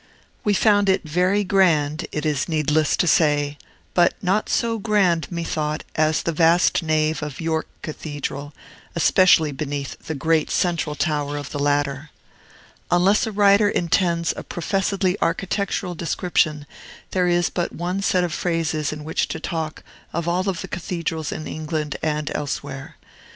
We 0.43 0.55
found 0.55 0.89
it 0.89 1.03
very 1.07 1.43
grand, 1.43 2.07
it 2.11 2.25
is 2.25 2.49
needless 2.49 2.97
to 2.97 3.05
say, 3.05 3.59
but 3.93 4.15
not 4.19 4.49
so 4.49 4.79
grand, 4.79 5.27
methought, 5.31 5.83
as 5.95 6.23
the 6.23 6.31
vast 6.31 6.81
nave 6.81 7.21
of 7.21 7.39
York 7.39 7.67
Cathedral, 7.83 8.51
especially 8.95 9.51
beneath 9.51 9.95
the 10.07 10.15
great 10.15 10.49
central 10.49 10.95
tower 10.95 11.37
of 11.37 11.51
the 11.51 11.59
latter. 11.59 12.09
Unless 12.89 13.27
a 13.27 13.31
writer 13.31 13.69
intends 13.69 14.33
a 14.35 14.41
professedly 14.43 15.17
architectural 15.21 15.93
description, 15.93 16.65
there 17.11 17.27
is 17.27 17.51
but 17.51 17.71
one 17.71 18.01
set 18.01 18.23
of 18.23 18.33
phrases 18.33 18.91
in 18.91 19.03
which 19.03 19.27
to 19.27 19.39
talk 19.39 19.83
of 20.13 20.27
all 20.27 20.41
the 20.41 20.67
cathedrals 20.67 21.31
in 21.31 21.45
England 21.45 21.97
and 22.01 22.31
elsewhere. 22.33 22.95